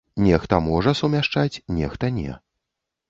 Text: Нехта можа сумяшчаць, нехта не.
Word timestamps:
Нехта 0.27 0.57
можа 0.69 0.93
сумяшчаць, 1.01 1.61
нехта 1.81 2.11
не. 2.17 2.31